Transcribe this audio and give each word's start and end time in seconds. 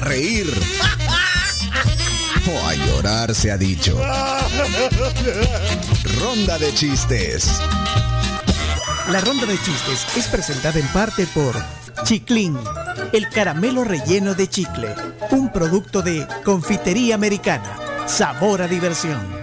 reír 0.00 0.52
o 2.46 2.66
a 2.66 2.74
llorar 2.74 3.34
se 3.34 3.52
ha 3.52 3.56
dicho. 3.56 4.00
Ronda 6.20 6.58
de 6.58 6.74
chistes. 6.74 7.60
La 9.10 9.20
ronda 9.20 9.46
de 9.46 9.60
chistes 9.60 10.06
es 10.16 10.26
presentada 10.28 10.78
en 10.78 10.86
parte 10.88 11.26
por 11.26 11.54
Chiclin, 12.04 12.58
el 13.12 13.28
caramelo 13.28 13.84
relleno 13.84 14.34
de 14.34 14.48
chicle, 14.48 14.94
un 15.30 15.52
producto 15.52 16.02
de 16.02 16.26
confitería 16.44 17.14
americana. 17.14 17.76
Sabor 18.06 18.62
a 18.62 18.68
diversión. 18.68 19.39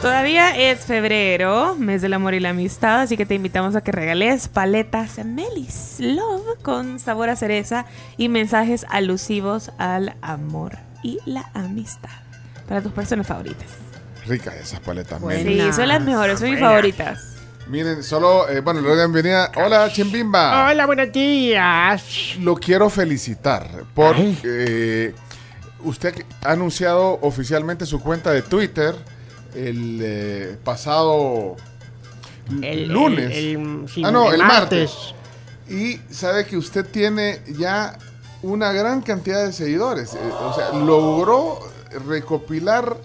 Todavía 0.00 0.56
es 0.56 0.80
febrero, 0.86 1.76
mes 1.78 2.00
del 2.00 2.14
amor 2.14 2.32
y 2.32 2.40
la 2.40 2.50
amistad, 2.50 3.02
así 3.02 3.18
que 3.18 3.26
te 3.26 3.34
invitamos 3.34 3.76
a 3.76 3.82
que 3.82 3.92
regales 3.92 4.48
paletas 4.48 5.22
Melis 5.26 5.96
Love 5.98 6.58
con 6.62 6.98
sabor 6.98 7.28
a 7.28 7.36
cereza 7.36 7.84
y 8.16 8.30
mensajes 8.30 8.86
alusivos 8.88 9.72
al 9.76 10.16
amor 10.22 10.78
y 11.02 11.18
la 11.26 11.50
amistad 11.52 12.08
para 12.66 12.80
tus 12.80 12.92
personas 12.92 13.26
favoritas. 13.26 13.68
Ricas 14.26 14.54
esas 14.54 14.80
paletas. 14.80 15.20
Sí, 15.20 15.26
Meli. 15.26 15.70
son 15.70 15.88
las 15.88 16.02
mejores, 16.02 16.40
son 16.40 16.50
mis 16.50 16.60
favoritas. 16.60 17.36
Miren, 17.68 18.02
solo, 18.02 18.48
eh, 18.48 18.62
bueno, 18.62 18.80
le 18.80 18.88
doy 18.88 18.96
la 18.96 19.04
bienvenida. 19.04 19.52
Hola, 19.54 19.92
Chimbimba. 19.92 20.70
Hola, 20.70 20.86
buenos 20.86 21.12
días. 21.12 22.38
Lo 22.40 22.56
quiero 22.56 22.88
felicitar 22.88 23.68
por 23.94 24.16
eh, 24.18 25.14
usted 25.84 26.24
ha 26.42 26.52
anunciado 26.52 27.18
oficialmente 27.20 27.84
su 27.84 28.00
cuenta 28.00 28.30
de 28.30 28.40
Twitter 28.40 28.94
el 29.54 30.00
eh, 30.02 30.56
pasado 30.64 31.56
El- 32.62 32.88
lunes. 32.88 33.30
el- 33.36 33.56
el- 33.56 33.88
sí, 33.88 34.02
ah, 34.04 34.10
no, 34.10 34.28
el 34.28 34.40
el 34.40 34.46
martes. 34.46 34.90
martes. 34.90 35.14
Y 35.68 36.00
sabe 36.12 36.46
que 36.46 36.56
usted 36.56 36.84
tiene 36.84 37.40
ya 37.58 37.96
una 38.42 38.72
gran 38.72 39.02
cantidad 39.02 39.44
de 39.44 39.52
seguidores. 39.52 40.14
Eh, 40.14 40.18
o 40.40 40.52
sea, 40.54 40.70
logró 40.78 41.58
recopilar 42.08 42.96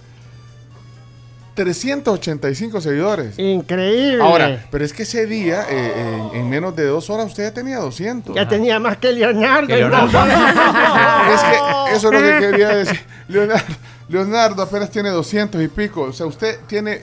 385 1.54 2.80
seguidores. 2.82 3.38
Increíble. 3.38 4.22
Ahora, 4.22 4.66
pero 4.70 4.84
es 4.84 4.92
que 4.92 5.04
ese 5.04 5.26
día, 5.26 5.64
eh, 5.70 6.28
en, 6.32 6.40
en 6.40 6.50
menos 6.50 6.76
de 6.76 6.84
dos 6.86 7.08
horas, 7.08 7.26
usted 7.26 7.44
ya 7.44 7.54
tenía 7.54 7.78
200. 7.78 8.34
ya 8.36 8.46
tenía 8.46 8.78
más 8.78 8.98
que 8.98 9.10
Leonardo. 9.12 9.66
Que 9.66 9.76
Leonardo. 9.76 10.18
es 11.34 11.40
que 11.42 11.96
eso 11.96 12.12
es 12.12 12.12
lo 12.12 12.20
que 12.20 12.38
quería 12.50 12.68
decir. 12.68 13.00
Leonardo, 13.28 13.64
Leonardo 14.08 14.62
apenas 14.62 14.90
tiene 14.90 15.10
200 15.10 15.62
y 15.62 15.68
pico. 15.68 16.02
O 16.02 16.12
sea, 16.12 16.26
usted 16.26 16.58
tiene 16.66 17.02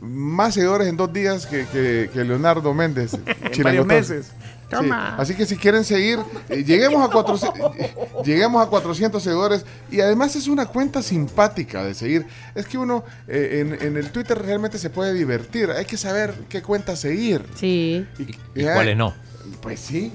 más 0.00 0.54
seguidores 0.54 0.88
en 0.88 0.96
dos 0.96 1.12
días 1.12 1.46
que, 1.46 1.66
que- 1.66 2.10
que 2.12 2.24
Leonardo 2.24 2.72
Méndez. 2.74 3.12
Chilangotón. 3.52 3.62
varios 3.64 3.86
meses. 3.86 4.26
Sí, 4.26 4.76
Toma. 4.78 5.16
Así 5.16 5.34
que 5.34 5.44
si 5.44 5.56
quieren 5.58 5.84
seguir, 5.84 6.18
eh, 6.48 6.64
lleguemos, 6.64 7.06
a 7.06 7.12
400, 7.12 7.76
eh, 7.76 7.94
lleguemos 8.24 8.66
a 8.66 8.70
400 8.70 9.22
seguidores. 9.22 9.66
Y 9.90 10.00
además 10.00 10.34
es 10.34 10.48
una 10.48 10.64
cuenta 10.64 11.02
simpática 11.02 11.84
de 11.84 11.92
seguir. 11.94 12.26
Es 12.54 12.64
que 12.66 12.78
uno 12.78 13.04
eh, 13.28 13.58
en, 13.60 13.86
en 13.86 13.96
el 13.98 14.10
Twitter 14.10 14.40
realmente 14.40 14.78
se 14.78 14.88
puede 14.88 15.12
divertir. 15.12 15.70
Hay 15.70 15.84
que 15.84 15.98
saber 15.98 16.32
qué 16.48 16.62
cuenta 16.62 16.96
seguir. 16.96 17.44
Sí. 17.54 18.06
¿Y, 18.54 18.62
cuáles 18.64 18.96
no? 18.96 19.12
Pues 19.60 19.78
sí. 19.78 20.10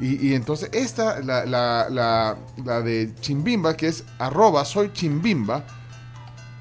Y, 0.00 0.28
y 0.28 0.34
entonces 0.34 0.70
esta, 0.72 1.20
la, 1.20 1.44
la, 1.44 1.88
la, 1.90 2.36
la 2.64 2.80
de 2.80 3.10
Chimbimba, 3.20 3.76
que 3.76 3.88
es 3.88 4.04
arroba 4.18 4.64
soy 4.64 4.92
Chimbimba, 4.92 5.64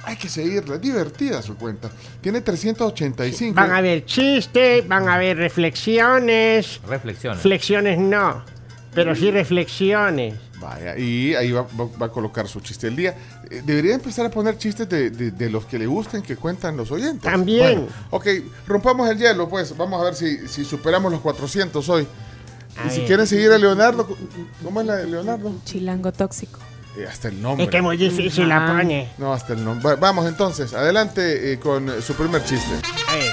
hay 0.04 0.16
que 0.18 0.28
seguirla. 0.30 0.76
Es 0.76 0.82
divertida 0.82 1.42
su 1.42 1.56
cuenta. 1.56 1.90
Tiene 2.22 2.42
385. 2.42 3.56
Van 3.56 3.72
a 3.72 3.78
haber 3.78 4.06
chistes, 4.06 4.88
van 4.88 5.08
a 5.08 5.16
haber 5.16 5.38
reflexiones. 5.38 6.82
Reflexiones. 6.88 7.42
Flexiones 7.42 7.98
no, 7.98 8.44
pero 8.94 9.16
sí 9.16 9.32
reflexiones. 9.32 10.36
Vaya, 10.60 10.98
y 10.98 11.34
ahí 11.36 11.54
va, 11.54 11.62
va- 11.62 11.88
va 12.02 12.06
a 12.08 12.12
colocar 12.12 12.46
su 12.48 12.60
chiste 12.60 12.88
del 12.88 12.98
día. 12.98 13.16
Eh, 13.50 13.62
Debería 13.66 13.96
empezar 13.96 14.26
a 14.26 14.30
poner 14.30 14.58
chistes 14.58 14.90
de, 14.90 15.10
de- 15.10 15.32
de 15.32 15.50
los 15.50 15.66
que 15.66 15.80
le 15.80 15.86
gusten 15.88 16.22
que 16.22 16.36
cuentan 16.36 16.76
los 16.76 16.92
oyentes. 16.92 17.22
También. 17.22 17.62
Bueno, 17.62 17.88
ok, 18.10 18.28
rompamos 18.68 19.10
el 19.10 19.18
hielo, 19.18 19.48
pues. 19.48 19.76
Vamos 19.78 20.02
a 20.02 20.04
ver 20.04 20.16
si, 20.16 20.46
si 20.50 20.66
superamos 20.66 21.10
los 21.14 21.22
400 21.22 21.88
hoy. 21.88 22.06
A 22.84 22.88
y 22.88 22.90
si 22.92 22.98
ver. 23.00 23.08
quieren 23.08 23.28
seguir 23.28 23.52
a 23.52 23.58
Leonardo, 23.58 24.08
¿cómo 24.64 24.82
es 24.82 24.88
la 24.88 24.96
de 24.98 25.08
Leonardo? 25.08 25.52
Chilango 25.66 26.12
tóxico. 26.12 26.60
Eh, 26.98 27.06
hasta 27.10 27.28
el 27.28 27.42
nombre. 27.42 27.66
Es 27.66 27.70
que 27.72 27.82
muy 27.82 27.98
difícil 27.98 28.50
la 28.50 28.66
pone. 28.68 29.10
No, 29.18 29.32
hasta 29.34 29.54
el 29.54 29.64
nombre. 29.64 29.88
Va- 29.90 29.96
Vamos 29.96 30.26
entonces, 30.28 30.74
adelante 30.74 31.54
eh, 31.54 31.60
con 31.60 31.88
eh, 31.90 32.02
su 32.02 32.14
primer 32.16 32.44
chiste. 32.44 32.74
A 33.08 33.16
ver. 33.16 33.32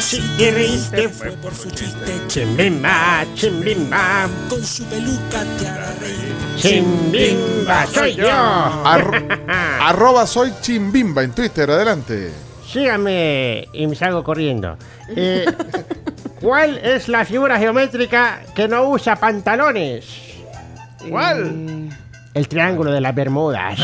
Si 0.00 0.20
te 0.38 0.50
reíste 0.50 1.08
fue 1.10 1.30
por 1.32 1.54
su 1.54 1.70
chiste. 1.70 2.12
Chimbimba, 2.28 3.26
chimbimba. 3.34 4.26
Con 4.48 4.64
su 4.64 4.84
peluca 4.84 5.44
te 5.58 5.68
hará 5.68 5.92
reír. 6.00 6.34
Chimbimba, 6.56 7.86
soy 7.86 8.14
yo. 8.14 8.28
Ar- 8.30 9.38
arroba 9.82 10.26
soy 10.26 10.52
Chimbimba 10.62 11.22
en 11.24 11.32
Twitter, 11.32 11.70
adelante. 11.70 12.32
Sígame 12.66 13.68
y 13.72 13.86
me 13.86 13.94
salgo 13.96 14.22
corriendo. 14.24 14.76
Eh, 15.08 15.44
¿Cuál 16.40 16.78
es 16.78 17.08
la 17.08 17.24
figura 17.24 17.58
geométrica 17.58 18.40
que 18.54 18.68
no 18.68 18.88
usa 18.90 19.16
pantalones? 19.16 20.06
¿Cuál? 21.08 21.88
El 22.34 22.48
triángulo 22.48 22.92
de 22.92 23.00
las 23.00 23.14
Bermudas. 23.14 23.78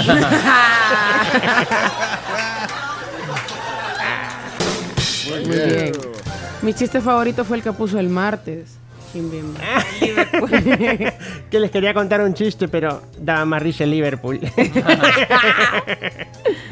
Muy 5.28 5.40
bien. 5.40 5.92
Mi 6.62 6.72
chiste 6.72 7.00
favorito 7.00 7.44
fue 7.44 7.58
el 7.58 7.62
que 7.62 7.72
puso 7.72 7.98
el 7.98 8.08
martes. 8.08 8.78
Que 11.50 11.60
les 11.60 11.70
quería 11.70 11.94
contar 11.94 12.20
un 12.20 12.34
chiste, 12.34 12.66
pero 12.66 13.00
daba 13.16 13.44
más 13.44 13.62
risa 13.62 13.84
el 13.84 13.90
Liverpool. 13.90 14.40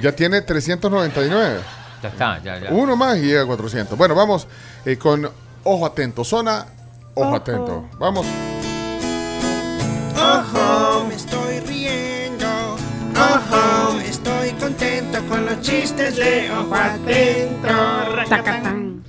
Ya 0.00 0.10
tiene 0.10 0.42
399. 0.42 1.60
Ya 2.02 2.08
está, 2.08 2.42
ya, 2.42 2.58
ya. 2.58 2.70
Uno 2.72 2.96
más 2.96 3.18
y 3.18 3.22
llega 3.22 3.42
a 3.42 3.46
400. 3.46 3.96
Bueno, 3.96 4.16
vamos 4.16 4.48
eh, 4.84 4.96
con 4.96 5.30
ojo 5.64 5.86
atento. 5.86 6.24
Zona, 6.24 6.66
ojo 7.14 7.34
atento. 7.34 7.88
Vamos. 7.98 8.26
Ojo, 10.16 11.04
me 11.08 11.14
estoy 11.14 11.60
riendo. 11.60 12.46
Ojo, 13.14 14.00
estoy 14.00 14.50
contento 14.52 15.18
con 15.28 15.46
los 15.46 15.60
chistes 15.60 16.16
de 16.16 16.50
ojo 16.50 16.74
atento. 16.74 17.68
Tacatán. 18.28 19.02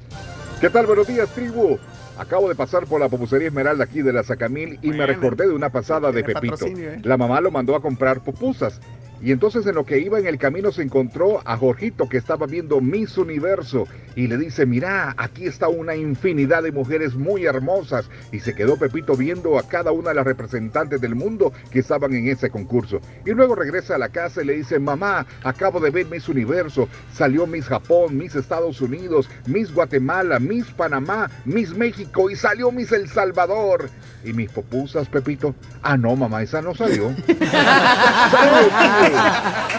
¿Qué 0.60 0.70
tal? 0.70 0.86
Buenos 0.86 1.08
días, 1.08 1.30
tribu. 1.30 1.78
Acabo 2.18 2.48
de 2.48 2.56
pasar 2.56 2.86
por 2.86 3.02
la 3.02 3.10
pupusería 3.10 3.48
Esmeralda 3.48 3.84
aquí 3.86 4.02
de 4.02 4.14
la 4.14 4.24
Sacamil 4.24 4.78
y 4.84 4.90
me 4.90 5.06
recordé 5.06 5.48
de 5.48 5.54
una 5.54 5.72
pasada 5.72 6.12
de 6.12 6.24
Pepito. 6.24 6.68
¿eh? 6.68 7.00
La 7.04 7.18
mamá 7.18 7.42
lo 7.42 7.50
mandó 7.50 7.76
a 7.76 7.82
comprar 7.82 8.22
pupusas. 8.22 8.80
Y 9.24 9.32
entonces 9.32 9.66
en 9.66 9.76
lo 9.76 9.86
que 9.86 10.00
iba 10.00 10.20
en 10.20 10.28
el 10.28 10.38
camino 10.38 10.74
se 10.74 10.82
encontró 10.82 11.42
a 11.46 11.56
Jorgito 11.56 12.10
que 12.10 12.18
estaba 12.18 12.46
viendo 12.46 12.82
Miss 12.82 13.18
Universo 13.18 13.88
y 14.18 14.28
le 14.28 14.38
dice, 14.38 14.66
mira, 14.66 15.16
aquí 15.18 15.46
está 15.46 15.70
una 15.70 15.96
infinidad 15.96 16.62
de 16.62 16.74
mujeres 16.74 17.16
muy 17.16 17.46
hermosas. 17.46 18.10
Y 18.34 18.42
se 18.42 18.54
quedó 18.54 18.78
Pepito 18.78 19.16
viendo 19.16 19.58
a 19.58 19.68
cada 19.68 19.94
una 19.94 20.10
de 20.10 20.16
las 20.16 20.26
representantes 20.26 21.00
del 21.00 21.16
mundo 21.16 21.54
que 21.72 21.80
estaban 21.80 22.14
en 22.14 22.28
ese 22.28 22.50
concurso. 22.50 23.00
Y 23.26 23.32
luego 23.32 23.56
regresa 23.56 23.96
a 23.96 23.98
la 23.98 24.10
casa 24.10 24.44
y 24.44 24.46
le 24.46 24.58
dice, 24.58 24.78
mamá, 24.78 25.26
acabo 25.44 25.80
de 25.80 25.90
ver 25.90 26.08
Miss 26.08 26.28
Universo. 26.28 26.90
Salió 27.14 27.48
Miss 27.48 27.68
Japón, 27.68 28.18
Miss 28.18 28.36
Estados 28.36 28.82
Unidos, 28.82 29.30
Miss 29.48 29.74
Guatemala, 29.74 30.38
Miss 30.40 30.66
Panamá, 30.72 31.32
Miss 31.46 31.74
México 31.74 32.30
y 32.30 32.36
salió 32.36 32.74
Miss 32.74 32.92
El 32.92 33.08
Salvador. 33.08 33.90
¿Y 34.26 34.32
mis 34.32 34.50
popusas, 34.50 35.08
Pepito? 35.10 35.54
Ah, 35.82 35.98
no, 35.98 36.16
mamá, 36.16 36.42
esa 36.42 36.62
no 36.62 36.74
salió. 36.74 37.10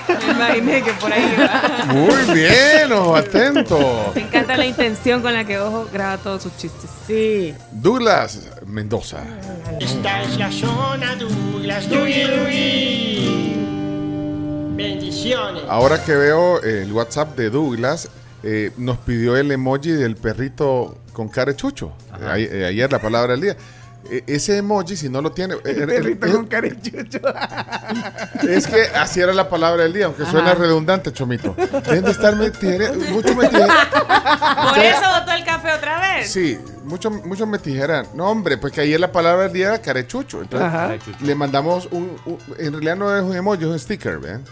Me 0.08 0.32
imaginé 0.32 0.82
que 0.82 0.92
por 0.92 1.10
ahí 1.12 1.34
iba. 1.34 1.84
Muy 1.86 2.34
bien, 2.34 2.92
ojo 2.92 3.16
atento. 3.16 4.12
Me 4.14 4.20
encanta 4.22 4.56
la 4.56 4.66
intención 4.66 5.22
con 5.22 5.32
la 5.32 5.44
que 5.44 5.58
Ojo 5.58 5.88
graba 5.92 6.18
todos 6.18 6.42
sus 6.42 6.54
chistes. 6.58 6.90
Sí. 7.06 7.54
Douglas 7.72 8.50
Mendoza. 8.66 9.22
Esta 9.80 10.22
es 10.22 10.36
la 10.36 10.52
zona 10.52 11.16
Douglas. 11.16 11.88
Dugui, 11.88 12.22
dugui. 12.22 13.56
Bendiciones. 14.76 15.62
Ahora 15.68 16.02
que 16.04 16.14
veo 16.14 16.60
el 16.62 16.92
WhatsApp 16.92 17.36
de 17.36 17.48
Douglas, 17.48 18.10
eh, 18.42 18.72
nos 18.76 18.98
pidió 18.98 19.36
el 19.36 19.50
emoji 19.52 19.92
del 19.92 20.16
perrito 20.16 20.98
con 21.14 21.28
cara 21.28 21.52
de 21.52 21.56
chucho. 21.56 21.92
Eh, 22.20 22.48
eh, 22.52 22.66
ayer 22.66 22.92
la 22.92 23.00
palabra 23.00 23.32
del 23.32 23.40
día. 23.40 23.56
Eh, 24.10 24.22
ese 24.26 24.58
emoji, 24.58 24.96
si 24.96 25.08
no 25.08 25.22
lo 25.22 25.32
tiene. 25.32 25.54
eh, 25.54 25.58
El 25.64 25.82
eh, 25.82 25.86
perrito 25.86 26.26
eh, 26.26 26.32
con 26.32 26.46
carechucho. 26.46 27.20
Es 28.48 28.66
que 28.66 28.82
así 28.94 29.20
era 29.20 29.32
la 29.32 29.48
palabra 29.48 29.84
del 29.84 29.92
día, 29.92 30.06
aunque 30.06 30.24
suena 30.26 30.54
redundante, 30.54 31.12
Chomito. 31.12 31.54
Deben 31.86 32.04
de 32.04 32.10
estar 32.10 32.34
metijere- 32.34 32.94
mucho 33.10 33.34
metijere- 33.34 33.66
Por 33.68 34.78
eso 34.78 35.00
botó 35.20 35.32
el 35.32 35.44
café 35.44 35.72
otra 35.72 36.00
vez. 36.00 36.30
Sí, 36.30 36.58
muchos 36.84 37.12
mucho 37.24 37.46
me 37.46 37.58
tijeran. 37.58 38.06
No, 38.14 38.28
hombre, 38.30 38.58
pues 38.58 38.72
que 38.72 38.82
ayer 38.82 39.00
la 39.00 39.10
palabra 39.12 39.44
del 39.44 39.52
día 39.52 39.68
era 39.68 39.80
carechucho. 39.82 40.42
Entonces. 40.42 40.70
Carechucho. 40.70 41.18
le 41.24 41.34
mandamos 41.34 41.88
un, 41.90 42.16
un- 42.26 42.38
En 42.58 42.72
realidad 42.72 42.96
no 42.96 43.16
es 43.16 43.22
un 43.22 43.34
emoji, 43.36 43.62
es 43.64 43.68
un 43.70 43.78
sticker, 43.78 44.18
¿ven? 44.18 44.42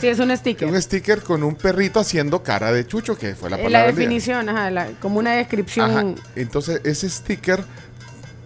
Sí, 0.00 0.06
es 0.06 0.18
un 0.20 0.34
sticker. 0.36 0.68
Un 0.68 0.80
sticker 0.80 1.20
con 1.22 1.42
un 1.42 1.56
perrito 1.56 1.98
haciendo 2.00 2.42
cara 2.42 2.70
de 2.72 2.86
chucho, 2.86 3.18
que 3.18 3.34
fue 3.34 3.50
la 3.50 3.56
palabra 3.56 3.78
La 3.80 3.86
del 3.86 3.96
día. 3.96 4.04
definición, 4.04 4.48
ajá, 4.48 4.70
la- 4.70 4.86
como 5.00 5.18
una 5.18 5.32
descripción. 5.32 5.90
Ajá. 5.90 6.04
Entonces, 6.36 6.80
ese 6.84 7.10
sticker 7.10 7.62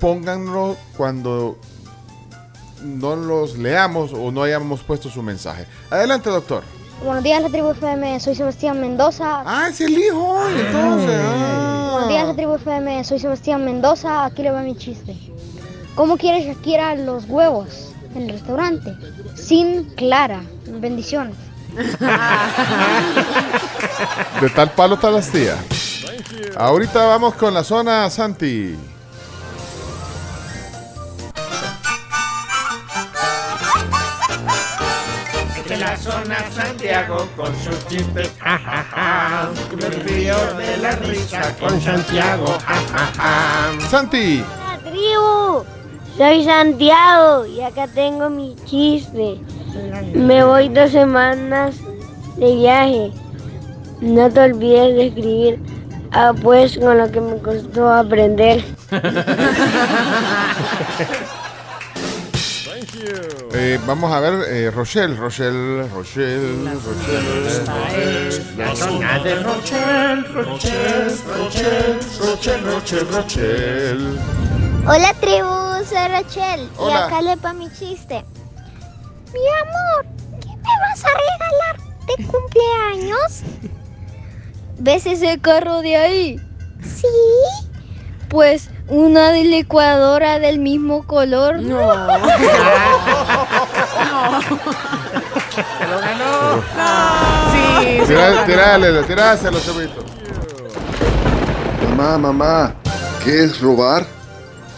pónganlo 0.03 0.77
cuando 0.97 1.57
no 2.83 3.15
los 3.15 3.57
leamos 3.57 4.13
o 4.13 4.33
no 4.33 4.43
hayamos 4.43 4.81
puesto 4.81 5.09
su 5.09 5.23
mensaje. 5.23 5.65
Adelante, 5.91 6.29
doctor. 6.29 6.65
Buenos 7.05 7.23
días, 7.23 7.41
la 7.41 7.49
tribu 7.49 7.71
FM. 7.71 8.19
Soy 8.19 8.35
Sebastián 8.35 8.81
Mendoza. 8.81 9.45
Ah, 9.47 9.69
es 9.71 9.81
el 9.81 9.97
hijo, 9.97 10.41
entonces. 10.49 11.21
ah. 11.25 11.91
Buenos 11.93 12.09
días, 12.09 12.27
la 12.27 12.35
tribu 12.35 12.55
FM. 12.55 13.05
Soy 13.05 13.21
Sebastián 13.21 13.65
Mendoza. 13.65 14.25
Aquí 14.25 14.43
le 14.43 14.51
va 14.51 14.63
mi 14.63 14.77
chiste. 14.77 15.17
¿Cómo 15.95 16.17
quiere 16.17 16.45
Shakira 16.45 16.97
los 16.97 17.27
huevos 17.27 17.93
en 18.17 18.23
el 18.23 18.31
restaurante? 18.31 18.97
Sin 19.37 19.85
clara. 19.95 20.43
Bendiciones. 20.67 21.37
De 24.41 24.51
tal 24.51 24.73
palo 24.73 24.99
tal 24.99 25.17
astilla. 25.17 25.59
Ahorita 26.57 27.07
vamos 27.07 27.35
con 27.35 27.55
la 27.55 27.63
zona 27.63 28.11
Santi. 28.11 28.77
Zona 36.03 36.51
Santiago 36.51 37.29
con 37.37 37.55
sus 37.57 37.87
chistes, 37.87 38.33
jajaja. 38.41 39.51
Me 39.77 39.89
río 39.89 40.35
de 40.57 40.77
la 40.79 40.97
risa 40.97 41.55
con 41.61 41.81
Santiago, 41.81 42.59
jajaja. 42.67 43.71
Santi. 43.89 44.45
La 44.67 44.79
tribu. 44.79 45.65
Soy 46.17 46.45
Santiago 46.45 47.47
y 47.47 47.61
acá 47.61 47.87
tengo 47.87 48.31
mi 48.31 48.57
chiste. 48.65 49.39
Me 50.13 50.43
voy 50.43 50.69
dos 50.69 50.91
semanas 50.91 51.77
de 52.37 52.57
viaje. 52.57 53.13
No 54.01 54.29
te 54.29 54.41
olvides 54.41 54.97
de 54.97 55.07
escribir. 55.07 55.61
Ah, 56.11 56.33
pues 56.43 56.79
con 56.79 56.99
lo 56.99 57.13
que 57.13 57.21
me 57.21 57.39
costó 57.39 57.89
aprender. 57.89 58.65
Eh, 62.95 63.81
vamos 63.87 64.13
a 64.13 64.21
ver, 64.21 64.35
eh, 64.49 64.71
Rochelle, 64.71 65.17
Rochelle, 65.17 65.89
Rochelle, 65.89 66.65
Rochelle. 66.85 67.65
La 68.59 68.77
zona 68.77 69.19
de 69.21 69.43
Rochelle, 69.43 70.25
Rochelle, 70.35 71.17
Rochelle, 71.39 71.99
Rochelle, 72.21 72.65
Rochelle, 72.71 73.07
Rochelle. 73.11 74.19
Hola 74.87 75.15
tribu, 75.21 75.85
soy 75.89 76.09
Rachel 76.09 76.69
Hola. 76.77 76.93
y 76.93 77.03
acá 77.05 77.23
le 77.23 77.37
va 77.37 77.53
mi 77.55 77.71
chiste. 77.71 78.25
Mi 79.33 79.41
amor, 79.63 80.07
¿qué 80.43 80.49
me 80.49 80.75
vas 80.83 81.05
a 81.05 81.09
regalar 81.09 81.77
de 82.09 82.27
cumpleaños? 82.27 83.43
¿Ves 84.81 85.07
ese 85.07 85.41
carro 85.41 85.81
de 85.81 85.97
ahí? 85.97 86.41
Sí. 86.85 87.07
Pues 88.29 88.69
una 88.89 89.31
de 89.33 89.45
licuadora 89.45 90.39
del 90.39 90.59
mismo 90.59 91.07
color. 91.07 91.61
No. 91.61 91.93
Se 95.53 95.87
lo 95.87 96.01
ganó. 96.01 96.63
Sí, 97.53 97.99
se 98.01 98.07
Tira- 98.07 98.29
lo 98.29 98.35
ganó. 98.35 98.47
Tirale, 98.47 99.03
tiráselo, 99.05 99.61
Chomito. 99.61 100.05
Mamá, 101.97 102.19
mamá, 102.19 102.75
¿qué 103.23 103.45
es 103.45 103.61
robar? 103.61 104.07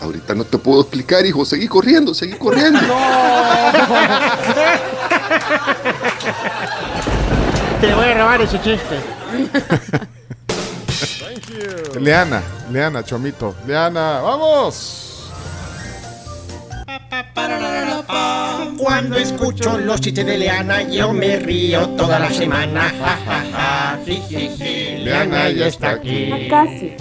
Ahorita 0.03 0.35
no 0.35 0.45
te 0.45 0.59
puedo 0.59 0.81
explicar, 0.83 1.25
hijo. 1.25 1.45
Seguí 1.45 1.69
corriendo, 1.69 2.13
seguí 2.13 2.33
corriendo. 2.35 2.81
Te 7.81 7.95
voy 7.95 8.05
a 8.07 8.15
robar 8.15 8.41
ese 8.43 8.61
chiste. 8.61 8.99
Leana, 12.01 12.43
Leana, 12.71 13.03
Chomito. 13.03 13.55
Leana, 13.67 14.21
vamos. 14.21 15.31
Cuando 18.79 19.17
escucho 19.17 19.79
los 19.79 20.01
chistes 20.01 20.27
de 20.27 20.39
Leana, 20.39 20.83
yo 20.83 21.13
me 21.13 21.37
río 21.39 21.89
toda 21.91 22.19
la 22.19 22.31
semana. 22.31 22.93
Ja, 22.99 23.19
ja, 23.25 23.45
ja. 23.53 23.99
Sí, 24.05 24.23
sí, 24.29 24.51
sí. 24.57 24.97
Leana 24.99 25.51
ya 25.51 25.67
está 25.67 25.91
aquí. 25.91 26.49
Casi. 26.49 26.97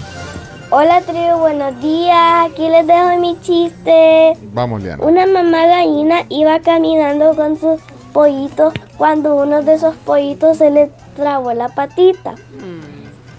Hola 0.70 1.00
tribu, 1.02 1.38
buenos 1.38 1.80
días. 1.80 2.50
Aquí 2.50 2.68
les 2.68 2.86
dejo 2.86 3.18
mi 3.18 3.38
chiste. 3.40 4.36
Vamos, 4.52 4.82
Leana. 4.82 5.04
Una 5.04 5.26
mamá 5.26 5.66
gallina 5.66 6.24
iba 6.28 6.60
caminando 6.60 7.34
con 7.34 7.58
sus 7.58 7.80
pollitos 8.12 8.72
cuando 8.96 9.36
uno 9.36 9.62
de 9.62 9.74
esos 9.74 9.94
pollitos 9.96 10.58
se 10.58 10.70
le 10.70 10.90
trabó 11.16 11.52
la 11.52 11.68
patita. 11.68 12.34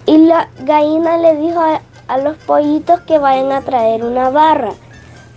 Y 0.06 0.18
la 0.18 0.50
gallina 0.60 1.18
le 1.18 1.36
dijo 1.38 1.60
a, 1.60 1.82
a 2.08 2.18
los 2.18 2.38
pollitos 2.38 3.02
que 3.02 3.18
vayan 3.18 3.52
a 3.52 3.62
traer 3.62 4.04
una 4.04 4.30
barra. 4.30 4.72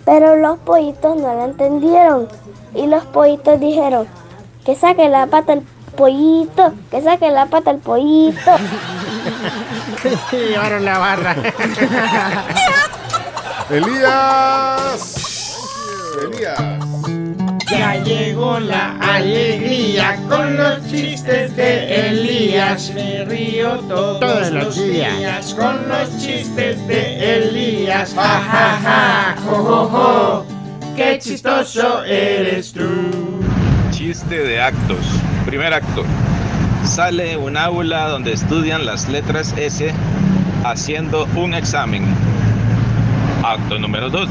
Pero 0.05 0.35
los 0.35 0.57
pollitos 0.59 1.15
no 1.17 1.33
la 1.35 1.45
entendieron. 1.45 2.27
Y 2.73 2.87
los 2.87 3.03
pollitos 3.05 3.59
dijeron, 3.59 4.07
que 4.65 4.75
saque 4.75 5.09
la 5.09 5.25
pata 5.27 5.53
el 5.53 5.63
pollito, 5.95 6.73
que 6.91 7.01
saque 7.01 7.31
la 7.31 7.47
pata 7.47 7.71
el 7.71 7.79
pollito. 7.79 8.51
Llevaron 10.31 10.85
la 10.85 10.97
barra. 10.99 11.35
Elías. 13.69 15.57
Elías. 16.23 16.78
Ya 17.71 18.01
llegó 18.03 18.59
la 18.59 18.97
alegría 18.99 20.19
con 20.27 20.57
los 20.57 20.87
chistes 20.89 21.55
de 21.55 22.09
Elías. 22.09 22.91
Me 22.95 23.25
río 23.25 23.77
todos, 23.87 24.49
los 24.51 24.75
días. 24.75 25.53
con 25.53 25.87
los 25.87 26.17
chistes 26.17 26.87
de 26.87 27.37
Elías. 27.37 28.13
Ja, 28.15 28.23
ja, 28.23 28.79
ja, 28.83 29.35
jo, 29.45 29.55
jo, 29.55 29.87
jo. 29.87 30.45
Qué 30.95 31.19
chistoso 31.19 32.03
eres 32.05 32.73
tú. 32.73 32.89
Chiste 33.91 34.39
de 34.39 34.59
actos. 34.59 35.05
Primer 35.45 35.71
acto. 35.73 36.03
Sale 36.83 37.37
un 37.37 37.55
aula 37.55 38.07
donde 38.07 38.33
estudian 38.33 38.85
las 38.85 39.07
letras 39.09 39.53
S 39.57 39.93
haciendo 40.63 41.27
un 41.35 41.53
examen. 41.53 42.03
Acto 43.43 43.77
número 43.77 44.09
2. 44.09 44.27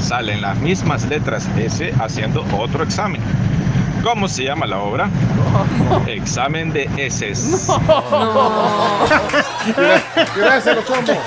Salen 0.00 0.40
las 0.40 0.56
mismas 0.58 1.04
letras 1.06 1.46
S 1.56 1.92
haciendo 2.00 2.44
otro 2.56 2.82
examen. 2.84 3.20
¿Cómo 4.02 4.28
se 4.28 4.44
llama 4.44 4.66
la 4.66 4.78
obra? 4.78 5.10
Examen 6.06 6.72
de 6.72 6.88
S. 6.96 7.32
Tiráselo, 10.34 10.82
Chomo. 10.86 11.12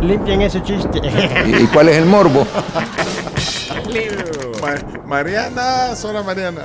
Limpien 0.00 0.42
ese 0.42 0.62
chiste. 0.62 1.00
¿Y 1.46 1.66
cuál 1.66 1.88
es 1.88 1.96
el 1.98 2.06
morbo? 2.06 2.46
Ma- 4.60 5.02
Mariana, 5.06 5.96
sola 5.96 6.22
Mariana. 6.22 6.62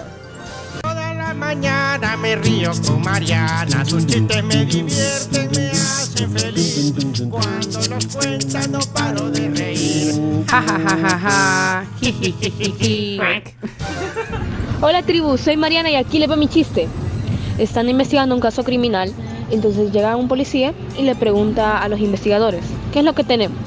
Toda 0.81 1.13
la 1.13 1.33
mañana 1.33 2.15
me 2.17 2.35
río 2.35 2.71
con 2.85 3.01
Mariana. 3.01 3.83
Sus 3.85 4.05
chistes 4.05 4.43
me 4.43 4.65
divierten, 4.65 5.46
cuenta 8.37 8.67
no 8.67 8.79
paro 8.93 9.31
de 9.31 9.49
reír. 9.49 10.13
Ja, 10.47 10.61
ja, 10.61 10.79
ja, 10.79 10.97
ja, 10.97 11.17
ja. 11.17 11.85
Ji, 11.99 12.11
ji, 12.11 12.31
ji, 12.39 12.51
ji, 12.51 12.71
ji. 12.79 13.19
Hola 14.81 15.01
tribu, 15.01 15.37
soy 15.37 15.57
Mariana 15.57 15.89
y 15.89 15.95
aquí 15.95 16.19
le 16.19 16.27
va 16.27 16.35
mi 16.35 16.47
chiste. 16.47 16.87
Están 17.57 17.89
investigando 17.89 18.35
un 18.35 18.41
caso 18.41 18.63
criminal, 18.63 19.11
entonces 19.49 19.91
llega 19.91 20.15
un 20.15 20.27
policía 20.27 20.73
y 20.97 21.03
le 21.03 21.15
pregunta 21.15 21.79
a 21.79 21.87
los 21.87 21.99
investigadores, 21.99 22.63
¿qué 22.93 22.99
es 22.99 23.05
lo 23.05 23.13
que 23.13 23.23
tenemos? 23.23 23.57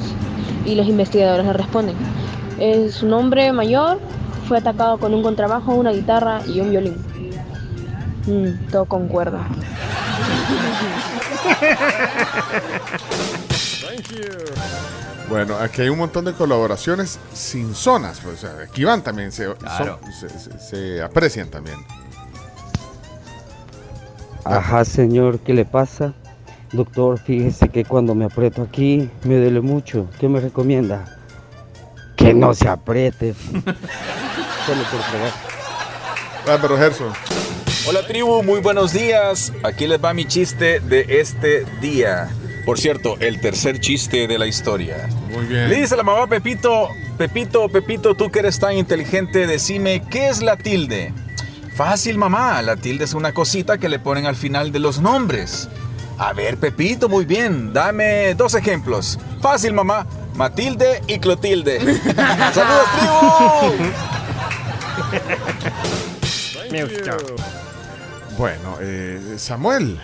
Y 0.65 0.77
los 0.77 0.87
investigadores 0.87 1.45
le 1.45 1.53
responden, 1.53 1.97
es 2.61 3.03
un 3.03 3.13
hombre 3.13 3.53
mayor, 3.53 3.99
fue 4.47 4.59
atacado 4.59 4.99
con 4.99 5.15
un 5.15 5.25
contrabajo, 5.25 5.75
una 5.75 5.91
guitarra 5.91 6.43
y 6.47 6.61
un 6.61 6.71
violín. 6.71 6.97
Mm, 8.27 8.71
todo 8.71 8.85
concuerda. 8.85 9.49
Bueno, 15.29 15.57
aquí 15.59 15.83
hay 15.83 15.89
un 15.89 15.99
montón 15.99 16.25
de 16.25 16.33
colaboraciones 16.33 17.19
sin 17.33 17.75
zonas. 17.75 18.21
pues, 18.23 18.39
o 18.39 18.39
sea, 18.41 18.65
aquí 18.65 18.85
van 18.85 19.03
también, 19.03 19.31
se, 19.33 19.53
Claro. 19.55 19.99
son- 20.03 20.13
se- 20.31 20.39
se- 20.39 20.59
se 20.59 21.03
aprecian 21.03 21.49
también. 21.49 21.77
Ajá, 24.45 24.85
señor, 24.85 25.39
¿qué 25.41 25.55
le 25.55 25.65
pasa? 25.65 26.15
Doctor, 26.73 27.19
fíjese 27.19 27.69
que 27.69 27.85
cuando 27.85 28.15
me 28.15 28.25
aprieto 28.25 28.63
aquí 28.63 29.11
me 29.25 29.37
duele 29.37 29.61
mucho. 29.61 30.09
¿Qué 30.19 30.29
me 30.29 30.41
recomienda? 30.41 31.17
Que 32.17 32.33
no 32.35 32.55
se 32.55 32.69
apriete. 32.69 33.35
Solo 34.67 34.83
por 34.91 35.01
fregar. 35.03 35.33
Ah, 36.49 36.59
pero 36.61 36.77
Gerson. 36.77 37.13
Hola 37.89 38.07
tribu, 38.07 38.43
muy 38.43 38.61
buenos 38.61 38.93
días. 38.93 39.53
Aquí 39.63 39.87
les 39.87 40.03
va 40.03 40.13
mi 40.15 40.25
chiste 40.27 40.81
de 40.81 41.07
este 41.21 41.65
día. 41.81 42.29
Por 42.65 42.79
cierto, 42.79 43.17
el 43.21 43.41
tercer 43.41 43.81
chiste 43.81 44.27
de 44.27 44.39
la 44.39 44.47
historia. 44.47 45.09
Muy 45.31 45.47
bien. 45.47 45.69
Le 45.69 45.81
dice 45.81 45.97
la 45.97 46.03
mamá 46.03 46.25
a 46.25 46.27
Pepito, 46.27 46.91
Pepito, 47.19 47.69
Pepito, 47.69 48.15
tú 48.15 48.31
que 48.31 48.41
eres 48.41 48.59
tan 48.59 48.77
inteligente, 48.77 49.47
decime, 49.47 50.03
¿qué 50.11 50.29
es 50.29 50.43
la 50.43 50.57
tilde? 50.57 51.13
Fácil, 51.75 52.19
mamá, 52.19 52.61
la 52.63 52.77
tilde 52.77 53.05
es 53.05 53.15
una 53.15 53.33
cosita 53.33 53.79
que 53.79 53.89
le 53.89 53.99
ponen 53.99 54.27
al 54.27 54.37
final 54.37 54.73
de 54.73 54.81
los 54.81 55.01
nombres. 55.01 55.69
A 56.19 56.35
ver, 56.35 56.59
Pepito, 56.59 57.09
muy 57.09 57.25
bien. 57.25 57.73
Dame 57.73 58.35
dos 58.35 58.55
ejemplos. 58.55 59.19
Fácil, 59.41 59.73
mamá. 59.73 60.07
Matilde 60.35 61.03
y 61.07 61.19
Clotilde. 61.19 61.81
¡Saludos, 62.55 62.89
tribu! 62.99 63.91
Me 66.71 66.85
gustó. 66.85 67.17
Bueno, 68.37 68.77
eh, 68.81 69.35
Samuel. 69.39 69.99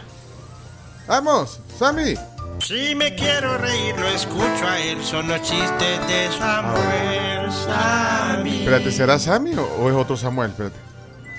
Vamos, 1.06 1.60
Sammy. 1.78 2.14
Si 2.60 2.94
me 2.94 3.14
quiero 3.14 3.58
reír, 3.58 3.94
lo 3.98 4.08
escucho 4.08 4.66
a 4.66 4.80
él. 4.80 5.02
Son 5.02 5.28
los 5.28 5.40
chistes 5.42 6.06
de 6.08 6.28
Samuel 6.38 7.52
Sammy. 7.52 8.58
Espérate, 8.60 8.90
¿será 8.90 9.18
Sammy 9.18 9.54
o, 9.54 9.62
o 9.62 9.88
es 9.90 9.94
otro 9.94 10.16
Samuel? 10.16 10.50
Espérate. 10.50 10.76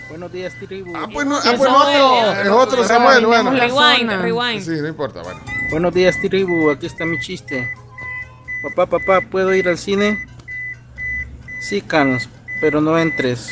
Buenos 0.09 0.31
días, 0.31 0.53
tribu. 0.65 0.93
Ah, 0.95 1.05
bueno, 1.11 1.37
ah, 1.43 1.51
Es 1.51 1.57
bueno, 1.57 1.73
Samuel, 1.73 2.01
otro. 2.01 2.41
Es 2.41 2.49
otro 2.49 2.83
Samuel, 2.85 3.25
bueno. 3.25 3.51
Rewind, 3.51 4.21
rewind. 4.21 4.61
Sí, 4.63 4.81
no 4.81 4.87
importa, 4.87 5.21
bueno. 5.21 5.41
Buenos 5.69 5.93
días, 5.93 6.15
tribu. 6.21 6.69
Aquí 6.69 6.85
está 6.85 7.05
mi 7.05 7.19
chiste. 7.19 7.67
Papá, 8.63 8.85
papá, 8.97 9.21
¿puedo 9.29 9.53
ir 9.53 9.67
al 9.67 9.77
cine? 9.77 10.17
Sí, 11.61 11.81
Carlos, 11.81 12.29
pero 12.61 12.79
no 12.79 12.97
entres. 12.97 13.51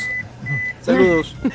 Saludos. 0.81 1.35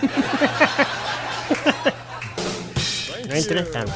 No 3.28 3.36
interesante. 3.36 3.92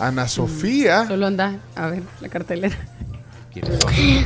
Ana 0.00 0.26
Sofía. 0.26 1.06
Solo 1.06 1.26
anda 1.26 1.56
a 1.76 1.88
ver 1.88 2.02
la 2.20 2.28
cartelera. 2.28 2.76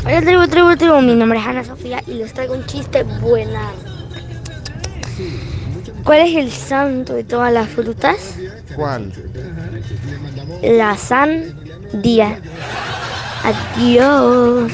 Hola 0.04 0.20
tribu, 0.20 0.46
tribu, 0.46 0.76
tribu, 0.76 1.00
mi 1.00 1.14
nombre 1.14 1.38
es 1.40 1.46
Ana 1.46 1.64
Sofía 1.64 2.00
y 2.06 2.14
les 2.14 2.32
traigo 2.32 2.54
un 2.54 2.64
chiste 2.66 3.02
buena. 3.02 3.72
¿Cuál 6.04 6.20
es 6.20 6.36
el 6.36 6.52
santo 6.52 7.14
de 7.14 7.24
todas 7.24 7.52
las 7.52 7.68
frutas? 7.68 8.36
¿Cuál? 8.76 9.12
La 10.62 10.96
sandía. 10.96 12.38
Adiós. 13.42 14.72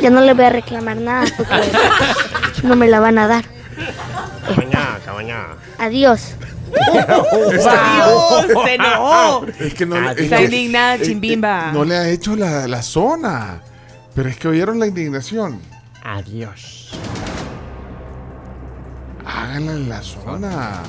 Ya 0.00 0.10
no 0.10 0.20
le 0.22 0.34
voy 0.34 0.44
a 0.46 0.50
reclamar 0.50 0.96
nada 0.96 1.26
porque 1.36 1.70
no 2.64 2.74
me 2.74 2.88
la 2.88 2.98
van 2.98 3.18
a 3.18 3.28
dar. 3.28 3.44
Cabañá, 4.48 4.98
cabañá. 5.04 5.46
Adiós. 5.78 6.34
¡Dios! 6.92 8.46
¡Se 8.64 8.74
enojó! 8.74 9.46
Es 9.60 9.74
que 9.74 9.86
no, 9.86 10.10
es 10.10 10.18
Está 10.18 10.36
que- 10.38 10.44
indignada, 10.44 11.00
Chimbimba. 11.00 11.72
No 11.72 11.84
le 11.84 11.96
ha 11.96 12.08
hecho 12.08 12.36
la, 12.36 12.66
la 12.68 12.82
zona. 12.82 13.60
Pero 14.14 14.28
es 14.28 14.36
que 14.36 14.48
oyeron 14.48 14.78
la 14.78 14.86
indignación. 14.86 15.60
Adiós. 16.02 16.90
Háganla 19.26 19.72
en 19.72 19.88
la 19.88 20.02
zona. 20.02 20.82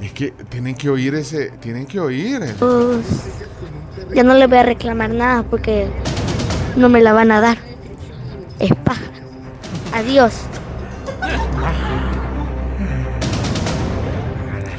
Es 0.00 0.12
que 0.12 0.32
tienen 0.48 0.74
que 0.74 0.90
oír 0.90 1.14
ese. 1.14 1.50
Tienen 1.60 1.86
que 1.86 2.00
oír. 2.00 2.42
Adiós. 2.42 3.04
Ya 4.14 4.22
no 4.22 4.34
le 4.34 4.46
voy 4.46 4.58
a 4.58 4.62
reclamar 4.64 5.10
nada 5.10 5.42
porque 5.44 5.88
no 6.76 6.88
me 6.88 7.00
la 7.00 7.12
van 7.12 7.30
a 7.30 7.40
dar. 7.40 7.56
Es 8.58 8.72
paja. 8.84 9.00
Adiós. 9.94 10.32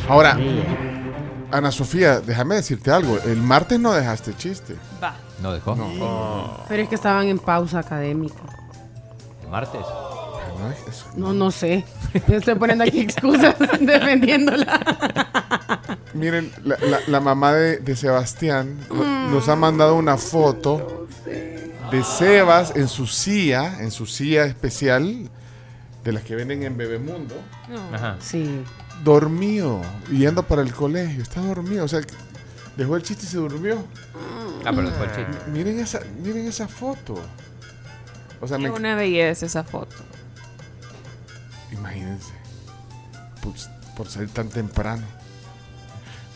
Ahora, 0.09 0.37
Ana 1.51 1.71
Sofía, 1.71 2.19
déjame 2.19 2.55
decirte 2.55 2.91
algo. 2.91 3.17
El 3.25 3.37
martes 3.37 3.79
no 3.79 3.93
dejaste 3.93 4.35
chiste. 4.35 4.75
Va. 5.01 5.15
¿No 5.41 5.53
dejó? 5.53 5.75
Pero 6.67 6.83
es 6.83 6.89
que 6.89 6.95
estaban 6.95 7.27
en 7.27 7.39
pausa 7.39 7.79
académica. 7.79 8.35
Martes. 9.49 9.81
No, 11.15 11.33
no 11.33 11.51
sé. 11.51 11.83
Yo 12.27 12.37
estoy 12.37 12.55
poniendo 12.55 12.83
aquí 12.85 13.01
excusas 13.01 13.55
defendiéndola. 13.79 14.79
Miren, 16.13 16.51
la, 16.63 16.77
la- 16.79 16.99
la 17.07 17.19
mamá 17.19 17.53
de, 17.53 17.77
de 17.77 17.95
Sebastián 17.95 18.77
no- 18.89 19.29
nos 19.29 19.49
ha 19.49 19.55
mandado 19.55 19.95
una 19.95 20.17
foto 20.17 21.07
de 21.91 22.03
Sebas 22.03 22.75
en 22.75 22.87
su 22.87 23.05
silla, 23.07 23.79
en 23.81 23.91
su 23.91 24.05
silla 24.05 24.45
especial, 24.45 25.29
de 26.03 26.11
las 26.11 26.23
que 26.23 26.35
venden 26.35 26.63
en 26.63 26.77
Bebemundo, 26.77 27.35
Ajá. 27.93 28.15
Sí. 28.19 28.63
Dormido, 29.03 29.81
yendo 30.11 30.43
para 30.43 30.61
el 30.61 30.73
colegio. 30.73 31.21
Está 31.21 31.41
dormido, 31.41 31.85
o 31.85 31.87
sea, 31.87 32.01
dejó 32.77 32.95
el 32.95 33.03
chiste 33.03 33.25
y 33.25 33.29
se 33.29 33.37
durmió. 33.37 33.85
Ah, 34.65 34.71
pero 34.73 34.89
después 34.89 35.09
el 35.17 35.27
chiste. 35.27 35.51
Miren 35.51 35.79
esa, 35.79 35.99
miren 36.21 36.47
esa 36.47 36.67
foto. 36.67 37.15
O 38.41 38.47
sea, 38.47 38.57
Es 38.57 38.63
me, 38.63 38.69
una 38.71 38.95
belleza 38.95 39.45
esa 39.45 39.63
foto. 39.63 39.95
imagínense. 41.71 42.31
Pues, 43.41 43.69
por 43.95 44.07
salir 44.09 44.29
tan 44.29 44.49
temprano. 44.49 45.03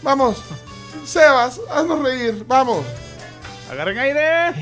Vamos, 0.03 0.41
Sebas, 1.05 1.59
haznos 1.71 2.01
reír, 2.03 2.45
vamos. 2.47 2.85
Agarren 3.71 3.97
aire. 3.97 4.53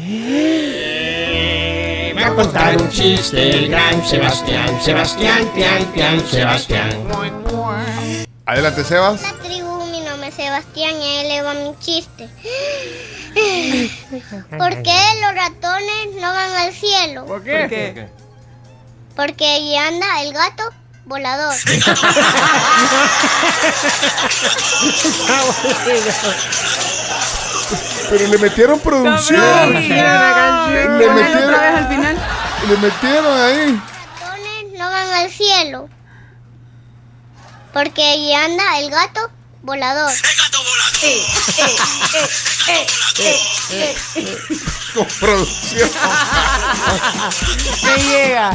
Me 2.16 2.22
va 2.24 2.28
a 2.28 2.36
contar 2.36 2.82
un 2.82 2.90
chiste 2.90 3.50
el 3.58 3.70
gran 3.70 4.04
Sebastián. 4.06 4.82
Sebastián, 4.82 5.48
pian, 5.54 5.86
pian, 5.94 6.26
Sebastián. 6.26 6.90
Adelante, 8.46 8.84
Sebas. 8.84 9.22
Hola 9.22 9.34
tribu, 9.44 9.86
mi 9.86 10.02
nombre 10.02 10.28
es 10.30 10.36
Sebastián 10.36 11.02
y 11.02 11.04
ahí 11.04 11.28
le 11.28 11.42
va 11.42 11.54
mi 11.56 11.76
chiste. 11.80 12.30
¿Por 14.58 14.84
qué 14.84 15.00
los 15.22 15.34
ratones 15.36 16.16
no 16.22 16.32
van 16.32 16.54
al 16.56 16.72
cielo? 16.74 17.26
¿Por 17.26 17.40
¿Por 17.40 17.44
qué? 17.44 18.08
Porque 19.16 19.46
allí 19.56 19.76
anda 19.78 20.22
el 20.22 20.32
gato 20.34 20.64
volador. 21.06 21.56
Pero 28.10 28.28
le 28.28 28.38
metieron 28.38 28.80
producción. 28.80 29.42
Le 29.42 29.48
no. 29.48 29.56
Al 29.56 29.74
metieron, 29.74 31.88
final. 31.90 32.18
le 32.70 32.78
metieron 32.78 33.38
ahí. 33.40 33.82
ratones 34.22 34.66
no 34.78 34.90
van 34.90 35.10
al 35.14 35.32
cielo. 35.32 35.90
Porque 37.76 38.02
allí 38.02 38.34
anda 38.34 38.80
el 38.80 38.90
gato 38.90 39.30
volador. 39.62 40.10
Con 44.94 45.06
producción. 45.20 45.90
Me 47.84 48.04
llega. 48.04 48.54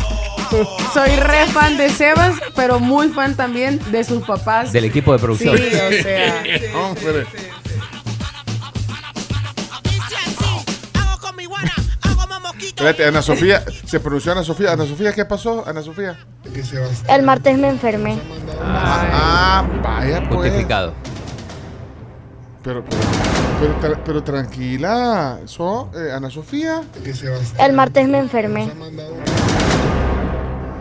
Soy 0.95 1.17
re 1.17 1.47
fan 1.49 1.77
de 1.77 1.91
Sebas, 1.91 2.35
pero 2.57 2.81
muy 2.81 3.09
fan 3.11 3.37
también 3.37 3.79
de 3.93 4.03
sus 4.05 4.25
papás. 4.27 4.73
Del 4.73 4.87
equipo 4.87 5.13
de 5.13 5.19
Sí, 5.19 5.25
producción. 5.25 5.55
o 5.57 6.03
sea. 6.03 6.43
Hombre. 6.75 7.27
Espérate, 12.81 13.05
Ana 13.05 13.21
Sofía, 13.21 13.63
se 13.85 14.01
pronunció 14.01 14.33
Ana 14.33 14.43
Sofía. 14.43 14.73
Ana 14.73 14.87
Sofía, 14.87 15.13
¿qué 15.13 15.27
pasó, 15.27 15.63
Ana 15.67 15.83
Sofía? 15.83 16.17
El 17.09 17.23
martes 17.25 17.59
me 17.59 17.69
enfermé. 17.69 18.19
Ah, 18.59 19.63
vaya 19.83 20.23
pues. 20.31 20.49
Justificado. 20.51 20.95
Pero, 22.65 22.83
pero, 23.61 23.77
pero, 23.83 24.01
pero 24.03 24.25
tranquila, 24.25 25.41
so, 25.45 25.91
eh, 25.95 26.11
Ana 26.11 26.31
Sofía. 26.31 26.81
El 27.59 27.75
martes 27.75 28.09
me 28.09 28.19
enfermé. 28.19 28.73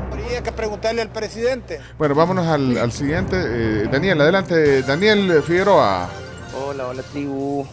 Habría 0.10 0.42
que 0.42 0.54
preguntarle 0.54 1.02
al 1.02 1.10
presidente. 1.10 1.82
Bueno, 1.98 2.16
vámonos 2.16 2.48
al, 2.48 2.78
al 2.78 2.94
siguiente. 2.94 3.36
eh, 3.38 3.90
Daniel, 3.92 4.22
adelante. 4.22 4.84
Daniel 4.84 5.44
Figueroa. 5.46 6.08
Hola, 6.66 6.88
hola 6.88 7.04
tribu. 7.04 7.68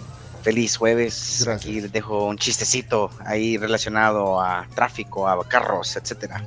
Feliz 0.46 0.76
jueves. 0.76 1.44
Aquí 1.48 1.80
les 1.80 1.90
dejo 1.90 2.26
un 2.26 2.38
chistecito 2.38 3.10
ahí 3.24 3.56
relacionado 3.56 4.40
a 4.40 4.64
tráfico, 4.76 5.26
a 5.26 5.44
carros, 5.48 5.96
etcétera. 5.96 6.40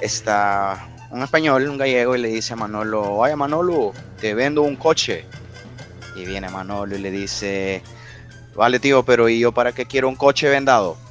Está 0.00 0.88
un 1.10 1.22
español, 1.22 1.68
un 1.68 1.76
gallego, 1.76 2.16
y 2.16 2.22
le 2.22 2.28
dice 2.28 2.54
a 2.54 2.56
Manolo, 2.56 3.18
vaya 3.18 3.36
Manolo, 3.36 3.92
te 4.18 4.32
vendo 4.32 4.62
un 4.62 4.76
coche. 4.76 5.26
Y 6.16 6.24
viene 6.24 6.48
Manolo 6.48 6.96
y 6.96 7.00
le 7.00 7.10
dice, 7.10 7.82
vale 8.54 8.80
tío, 8.80 9.02
pero 9.02 9.28
¿y 9.28 9.40
yo 9.40 9.52
para 9.52 9.72
qué 9.72 9.84
quiero 9.84 10.08
un 10.08 10.16
coche 10.16 10.48
vendado? 10.48 10.96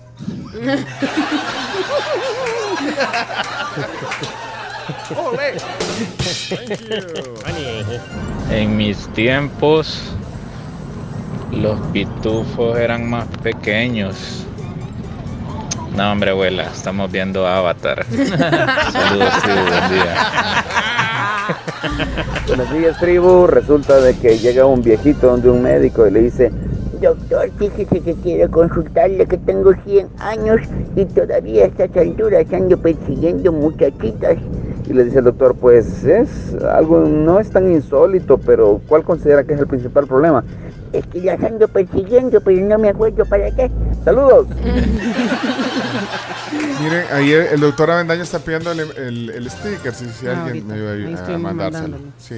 En 8.49 8.77
mis 8.77 9.07
tiempos, 9.13 10.16
los 11.51 11.79
pitufos 11.91 12.77
eran 12.77 13.09
más 13.09 13.27
pequeños. 13.41 14.45
No, 15.95 16.11
hombre, 16.11 16.31
abuela, 16.31 16.63
estamos 16.63 17.11
viendo 17.11 17.47
Avatar. 17.47 18.05
Saludos, 18.91 19.33
tribu, 19.41 19.61
buen 19.67 19.89
día. 19.89 20.15
Buenos 22.47 22.73
días, 22.73 22.99
tribu. 22.99 23.47
Resulta 23.47 23.99
de 23.99 24.15
que 24.15 24.37
llega 24.37 24.65
un 24.65 24.81
viejito 24.81 25.27
donde 25.27 25.49
un 25.49 25.63
médico 25.63 26.05
y 26.05 26.11
le 26.11 26.21
dice, 26.21 26.51
Doctor, 27.01 27.51
fíjese 27.57 28.01
que 28.01 28.15
quiero 28.15 28.49
consultarle 28.49 29.27
que 29.27 29.37
tengo 29.37 29.71
100 29.85 30.07
años 30.19 30.61
y 30.95 31.05
todavía 31.05 31.63
a 31.63 31.67
estas 31.67 31.95
alturas 31.95 32.45
ando 32.51 32.77
persiguiendo 32.77 33.51
muchachitas. 33.51 34.37
y 34.87 34.93
le 34.93 35.03
dice 35.03 35.19
el 35.19 35.25
doctor, 35.25 35.55
pues 35.55 36.03
es 36.03 36.55
algo, 36.63 37.01
no 37.01 37.39
es 37.39 37.51
tan 37.51 37.71
insólito, 37.71 38.39
pero 38.39 38.81
¿cuál 38.87 39.03
considera 39.03 39.43
que 39.43 39.53
es 39.53 39.59
el 39.59 39.67
principal 39.67 40.07
problema? 40.07 40.43
Es 40.97 41.05
que 41.07 41.19
las 41.21 41.41
ando 41.43 41.67
persiguiendo, 41.67 42.39
pero 42.41 42.59
no 42.61 42.77
me 42.79 42.89
acuerdo 42.89 43.25
para 43.25 43.51
qué. 43.51 43.69
Saludos. 44.03 44.47
Miren, 46.81 47.03
ayer 47.13 47.49
el 47.53 47.59
doctor 47.59 47.91
Avendaño 47.91 48.23
está 48.23 48.39
pidiendo 48.39 48.71
el, 48.71 48.79
el- 48.79 49.29
el 49.31 49.49
sticker, 49.49 49.93
si, 49.93 50.05
si 50.09 50.27
Ah, 50.27 50.43
alguien 50.45 50.47
ahorita. 50.47 50.67
me 50.67 50.73
ayuda 50.75 50.91
Ahí 50.93 51.05
a, 51.05 51.15
estoy 51.17 51.37
mandárselo. 51.37 51.97
Sí. 52.17 52.35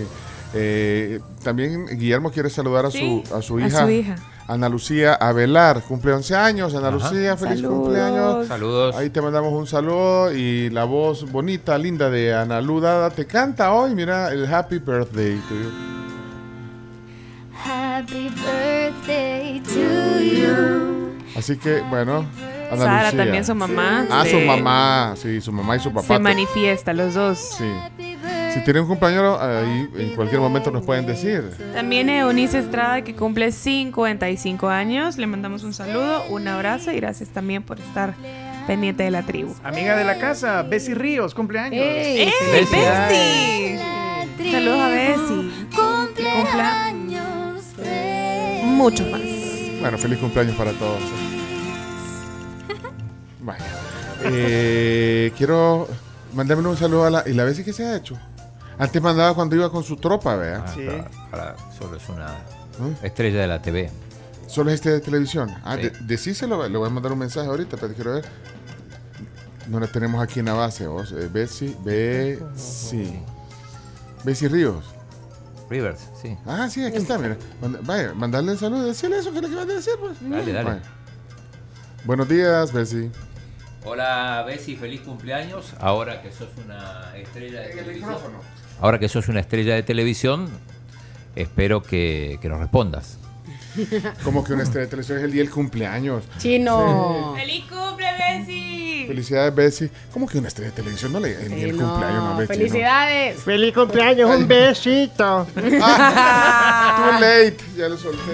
Eh, 0.54 1.20
también 1.44 1.86
Guillermo 1.86 2.32
quiere 2.32 2.50
saludar 2.50 2.86
a, 2.88 2.92
Sí, 2.92 3.24
su, 3.28 3.36
a 3.36 3.42
su 3.42 3.58
a 3.58 3.68
hija. 3.68 3.84
su 3.84 3.90
hija. 3.90 4.16
Ana 4.48 4.68
Lucía 4.68 5.14
Avelar, 5.14 5.82
cumple 5.84 6.12
11 6.14 6.36
años. 6.36 6.74
Ana 6.74 6.88
Ajá. 6.88 6.98
Lucía, 7.12 7.38
feliz 7.38 7.58
Saludos. 7.60 7.80
cumpleaños. 7.84 8.48
Saludos. 8.48 8.96
Ahí 8.96 9.10
te 9.12 9.22
mandamos 9.22 9.54
un 9.54 9.68
saludo 9.68 10.34
y 10.34 10.70
la 10.72 10.86
voz 10.86 11.32
bonita, 11.32 11.78
linda 11.78 12.10
de 12.10 12.34
Ana 12.34 12.60
Ludada 12.62 13.12
te 13.12 13.26
canta 13.28 13.72
hoy. 13.74 13.94
Mira 13.94 14.32
el 14.32 14.52
Happy 14.52 14.80
Birthday 14.80 15.36
to 15.48 15.54
you. 15.56 15.89
Happy 18.00 18.30
birthday 18.30 19.60
to 19.60 20.22
you. 20.22 21.12
Así 21.36 21.58
que, 21.58 21.82
bueno, 21.90 22.26
Ana 22.72 22.78
Sara, 22.78 23.04
Lucía. 23.04 23.24
también 23.26 23.44
su 23.44 23.54
mamá. 23.54 24.08
Ah, 24.10 24.24
su 24.26 24.40
mamá, 24.40 25.16
sí, 25.18 25.42
su 25.42 25.52
mamá 25.52 25.76
y 25.76 25.80
su 25.82 25.92
papá. 25.92 26.08
Se 26.16 26.20
manifiesta, 26.20 26.94
los 26.94 27.14
dos. 27.14 27.56
Sí. 27.58 27.70
Si 28.54 28.64
tienen 28.64 28.84
un 28.84 28.88
compañero, 28.88 29.38
ahí 29.38 29.90
en 29.98 30.16
cualquier 30.16 30.40
momento 30.40 30.72
nos 30.72 30.86
pueden 30.86 31.08
decir. 31.08 31.52
También 31.74 32.10
Eunice 32.10 32.60
Estrada, 32.60 33.04
que 33.04 33.16
cumple 33.16 33.52
55 33.52 34.70
años. 34.70 35.18
Le 35.18 35.28
mandamos 35.28 35.66
un 35.66 35.74
saludo, 35.74 36.24
un 36.30 36.48
abrazo 36.48 36.94
y 36.94 36.96
gracias 36.96 37.28
también 37.30 37.64
por 37.64 37.82
estar 37.82 38.14
pendiente 38.66 39.04
de 39.04 39.12
la 39.12 39.24
tribu. 39.24 39.54
Amiga 39.62 39.98
de 39.98 40.06
la 40.06 40.20
casa, 40.20 40.64
Bessie 40.64 40.96
Ríos, 40.96 41.36
cumpleaños. 41.36 41.84
¡Ey! 41.84 42.22
¡Ey, 42.22 42.34
felicidades. 42.50 43.82
Bessie! 44.38 44.52
Saludos 44.52 44.80
a 44.80 44.88
Bessie. 44.88 45.52
Cumpla 45.76 46.89
muchos 48.80 49.10
más. 49.12 49.22
Bueno, 49.82 49.98
feliz 49.98 50.18
cumpleaños 50.20 50.56
para 50.56 50.72
todos. 50.74 51.00
Bueno, 53.42 53.64
eh, 54.26 55.32
quiero 55.38 55.88
mandarme 56.34 56.68
un 56.68 56.76
saludo 56.78 57.06
a 57.06 57.10
la. 57.10 57.24
¿Y 57.28 57.34
la 57.34 57.46
vez 57.46 57.60
que 57.64 57.72
se 57.72 57.86
ha 57.86 57.96
hecho? 57.96 58.18
Antes 58.78 59.02
mandaba 59.02 59.34
cuando 59.34 59.56
iba 59.56 59.72
con 59.72 59.84
su 59.84 59.96
tropa, 59.96 60.36
vea. 60.36 60.64
Ah, 60.68 60.76
para- 60.76 61.10
para- 61.32 61.56
solo 61.78 61.96
es 61.96 62.08
una 62.10 62.28
¿Eh? 62.28 62.96
estrella 63.04 63.40
de 63.42 63.48
la 63.48 63.62
TV. 63.62 63.90
Solo 64.48 64.70
es 64.72 64.76
este 64.76 64.92
de 64.92 65.00
televisión. 65.00 65.50
Ah, 65.64 65.76
Sí. 65.78 65.84
de- 65.84 65.92
decíselo, 66.02 66.68
le 66.68 66.78
voy 66.78 66.88
a 66.88 66.92
mandar 66.92 67.14
un 67.14 67.20
mensaje 67.20 67.48
ahorita, 67.48 67.78
pero 67.78 67.94
quiero 67.94 68.14
ver. 68.16 68.26
No 69.68 69.80
la 69.80 69.88
tenemos 69.88 70.22
aquí 70.22 70.40
en 70.42 70.48
la 70.48 70.54
base, 70.54 70.86
vos. 70.88 71.12
Eh, 71.14 71.30
Bessie, 71.32 71.76
Bessie. 71.84 73.22
Bessie 74.26 74.50
Ríos. 74.50 74.84
Rivers, 75.70 76.10
sí. 76.22 76.36
Ah, 76.46 76.68
sí, 76.70 76.84
aquí 76.84 76.98
está, 76.98 77.18
mira. 77.18 77.38
Manda- 77.62 77.80
vaya, 77.84 78.14
mandarle 78.14 78.54
un 78.54 78.58
saludo, 78.58 78.86
decirle 78.86 79.20
eso 79.20 79.32
que 79.32 79.42
le 79.42 79.48
acabas 79.48 79.68
de 79.68 79.74
decir, 79.76 79.94
pues. 80.00 80.18
Dale, 80.22 80.52
dale. 80.52 80.70
Vaya. 80.70 80.82
Buenos 82.06 82.28
días, 82.28 82.74
Bessie. 82.74 83.12
Hola, 83.86 84.44
Bessie, 84.48 84.76
feliz 84.76 85.02
cumpleaños. 85.02 85.74
Ahora 85.80 86.22
que 86.22 86.32
sos 86.32 86.50
una 86.66 87.16
estrella 87.18 87.62
de 87.62 87.70
televisión. 87.70 88.16
Ahora 88.82 89.00
que 89.00 89.08
sos 89.10 89.28
una 89.30 89.40
estrella 89.42 89.76
de 89.76 89.84
televisión, 89.84 90.50
espero 91.36 91.84
que, 91.84 92.40
que 92.42 92.50
nos 92.50 92.60
respondas. 92.60 93.18
Como 94.24 94.44
que 94.44 94.54
una 94.54 94.64
estrella 94.64 94.86
de 94.86 94.90
televisión 94.90 95.18
es 95.20 95.24
el 95.26 95.32
día 95.32 95.44
del 95.44 95.52
cumpleaños. 95.52 96.24
Chino. 96.40 97.36
¡Feliz 97.38 97.66
cumple, 97.66 97.76
Bessie! 97.76 97.89
Felicidades, 99.10 99.56
Bessie. 99.56 99.90
¿Cómo 100.14 100.28
que 100.28 100.38
una 100.38 100.48
estrella 100.50 100.70
de 100.70 100.76
televisión 100.76 101.12
no 101.12 101.20
le 101.20 101.32
el 101.34 101.50
Sí, 101.50 101.72
no. 101.72 101.90
cumpleaños? 101.90 102.24
No, 102.24 102.38
Bessie, 102.38 102.56
Felicidades. 102.56 103.40
Feliz 103.42 103.74
cumpleaños, 103.74 104.30
un 104.36 104.48
besito. 104.48 105.48
Ah, 105.82 107.10
too 107.12 107.20
late. 107.20 107.58
Ya 107.76 107.90
lo 107.90 107.98
solté. 107.98 108.34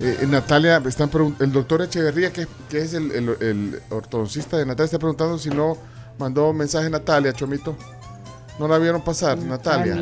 Eh, 0.00 0.26
Natalia, 0.28 0.82
están 0.86 1.10
el 1.40 1.52
doctor 1.52 1.82
Echeverría, 1.82 2.32
que, 2.32 2.46
que 2.68 2.78
es 2.78 2.94
el, 2.94 3.12
el- 3.12 3.36
el 3.40 3.80
ortodoncista 3.90 4.56
de 4.56 4.66
Natalia, 4.66 4.86
está 4.86 4.98
preguntando 4.98 5.38
si 5.38 5.50
no 5.50 5.76
mandó 6.18 6.52
mensaje 6.52 6.90
Natalia, 6.90 7.32
Chomito. 7.32 7.76
¿No 8.58 8.68
la 8.68 8.78
vieron 8.78 9.02
pasar, 9.02 9.38
Natalia? 9.38 9.94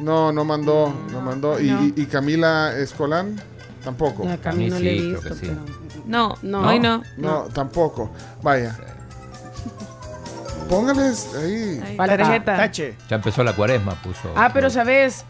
No, 0.00 0.32
no 0.32 0.44
mandó, 0.44 0.92
no 1.12 1.20
mandó. 1.20 1.60
¿Y, 1.60 1.70
No. 1.70 1.84
y- 1.84 1.94
y 1.96 2.06
Camila 2.06 2.76
Escolán? 2.76 3.40
Tampoco. 3.84 4.28
A 4.28 4.36
Cami 4.38 4.68
no 4.70 4.76
sí, 4.78 4.82
le 4.82 4.92
he 4.92 4.96
creo 4.98 5.10
visto, 5.20 5.28
que 5.28 5.34
sí. 5.34 5.40
pero... 5.48 5.60
No, 6.06 6.36
No. 6.42 6.66
hoy 6.68 6.80
no. 6.80 7.02
No, 7.16 7.42
tampoco. 7.52 8.10
Vaya. 8.42 8.76
Póngales 10.68 11.28
ahí. 11.36 11.80
Ahí, 11.84 11.96
Falta. 11.96 12.16
tarjeta. 12.16 12.56
Tache. 12.56 12.96
Ya 13.08 13.16
empezó 13.16 13.44
la 13.44 13.52
cuaresma, 13.54 13.92
puso. 14.02 14.32
Ah, 14.34 14.50
pero 14.52 14.70
sabes, 14.70 15.24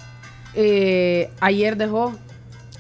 Eh, 0.57 1.33
ayer 1.40 1.77
dejó, 1.77 2.12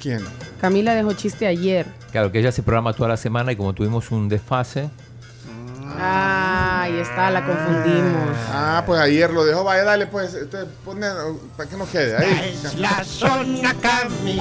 ¿Quién? 0.00 0.24
Camila 0.60 0.94
dejó 0.94 1.12
chiste 1.14 1.46
ayer. 1.48 1.86
Claro, 2.12 2.30
que 2.30 2.38
ella 2.38 2.52
se 2.52 2.62
programa 2.62 2.92
toda 2.92 3.08
la 3.08 3.16
semana 3.16 3.50
y 3.50 3.56
como 3.56 3.72
tuvimos 3.72 4.12
un 4.12 4.28
desfase, 4.28 4.88
Ah, 5.96 6.82
ahí 6.82 6.98
está, 6.98 7.30
la 7.30 7.44
confundimos. 7.46 8.36
Ah, 8.52 8.82
pues 8.84 8.98
ayer 9.00 9.30
lo 9.30 9.44
dejó. 9.44 9.62
Vaya, 9.62 9.84
dale, 9.84 10.06
pues. 10.08 10.34
Este, 10.34 10.64
pone, 10.84 11.06
para 11.56 11.68
que 11.70 11.76
no 11.76 11.88
quede. 11.88 12.16
Ahí. 12.16 12.58
La 12.78 13.04
zona 13.04 13.74
Cami. 13.74 14.40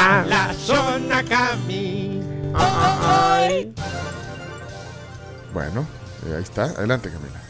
Ay. 0.00 0.28
La 0.28 0.54
zona 0.54 1.24
Cami. 1.24 2.20
Ay. 2.54 3.72
Bueno, 5.52 5.84
eh, 6.26 6.36
ahí 6.36 6.42
está. 6.42 6.64
Adelante, 6.66 7.10
Camila. 7.10 7.40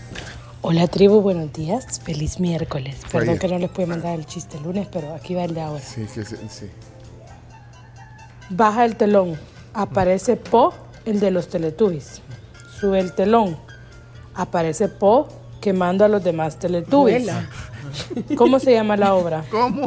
Hola 0.63 0.87
tribu, 0.89 1.21
buenos 1.21 1.53
días. 1.53 2.01
Feliz 2.03 2.41
miércoles. 2.41 2.97
Fue 3.03 3.21
Perdón 3.21 3.29
ayer. 3.29 3.41
que 3.41 3.49
no 3.49 3.59
les 3.59 3.71
pude 3.71 3.85
mandar 3.87 4.19
el 4.19 4.25
chiste 4.25 4.57
el 4.57 4.63
lunes, 4.63 4.89
pero 4.91 5.15
aquí 5.15 5.35
va 5.35 5.45
el 5.45 5.53
de 5.53 5.61
ahora. 5.61 5.83
Sí, 5.83 6.07
que 6.15 6.25
sí. 6.25 6.37
sí. 6.49 6.71
Baja 8.49 8.87
el 8.87 8.97
telón. 8.97 9.39
Aparece 9.75 10.37
Po, 10.37 10.73
el 11.05 11.21
de 11.21 11.31
los 11.31 11.49
Teletubbies. 11.49 12.23
Sube 12.81 12.99
el 12.99 13.13
telón. 13.13 13.59
Aparece 14.35 14.89
Po 14.89 15.29
quemando 15.61 16.03
a 16.03 16.09
los 16.09 16.25
demás 16.25 16.59
Teletubbies. 16.59 17.31
¿Cómo 18.39 18.59
se 18.59 18.73
llama 18.73 18.97
la 18.97 19.15
obra? 19.15 19.45
¿Cómo? 19.51 19.87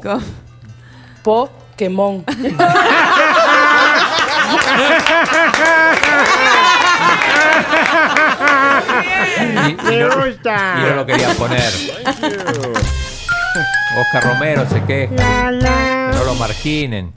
Po 1.24 1.50
quemón. 1.82 2.24
Y, 9.42 9.94
y 9.94 10.00
no, 10.00 10.28
y 10.28 10.40
no 10.44 10.96
lo 10.96 11.06
quería 11.06 11.30
poner. 11.34 11.72
Oscar 13.98 14.24
Romero 14.24 14.66
se 14.70 14.84
queja. 14.84 15.14
La, 15.16 15.52
la. 15.52 16.10
Que 16.12 16.18
no 16.18 16.24
lo 16.26 16.36
marginen. 16.36 17.10